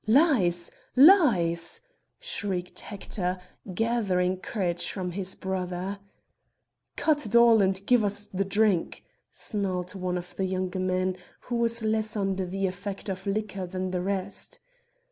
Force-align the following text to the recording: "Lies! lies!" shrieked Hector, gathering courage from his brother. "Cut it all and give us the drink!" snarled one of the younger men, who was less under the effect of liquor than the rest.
"Lies! 0.07 0.71
lies!" 0.95 1.79
shrieked 2.19 2.79
Hector, 2.79 3.37
gathering 3.71 4.37
courage 4.37 4.89
from 4.89 5.11
his 5.11 5.35
brother. 5.35 5.99
"Cut 6.95 7.27
it 7.27 7.35
all 7.35 7.61
and 7.61 7.85
give 7.85 8.03
us 8.03 8.25
the 8.25 8.43
drink!" 8.43 9.03
snarled 9.31 9.93
one 9.93 10.17
of 10.17 10.35
the 10.37 10.45
younger 10.45 10.79
men, 10.79 11.17
who 11.41 11.55
was 11.55 11.83
less 11.83 12.15
under 12.17 12.47
the 12.47 12.65
effect 12.65 13.09
of 13.09 13.27
liquor 13.27 13.67
than 13.67 13.91
the 13.91 14.01
rest. 14.01 14.57